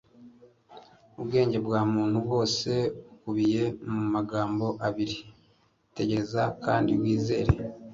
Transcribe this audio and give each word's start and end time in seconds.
ubwenge 1.19 1.57
bwa 1.65 1.81
muntu 1.93 2.15
bwose 2.25 2.69
bukubiye 3.07 3.63
mu 3.91 4.01
magambo 4.13 4.65
abiri; 4.87 5.17
tegereza 5.95 6.41
kandi 6.65 6.91
wizere 7.01 7.51